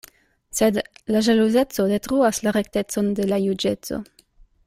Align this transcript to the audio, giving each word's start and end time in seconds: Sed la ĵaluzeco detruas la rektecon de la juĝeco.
Sed 0.59 0.79
la 1.15 1.19
ĵaluzeco 1.27 1.85
detruas 1.91 2.41
la 2.47 2.55
rektecon 2.57 3.13
de 3.21 3.29
la 3.35 3.41
juĝeco. 3.47 4.03